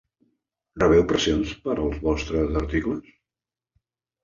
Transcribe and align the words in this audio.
Rebeu 0.83 1.05
pressions 1.11 1.51
pels 1.67 2.01
vostres 2.09 2.59
articles? 2.65 3.15